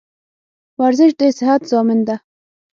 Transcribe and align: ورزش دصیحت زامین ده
ورزش 0.81 1.11
دصیحت 1.21 1.61
زامین 1.71 1.99
ده 2.07 2.15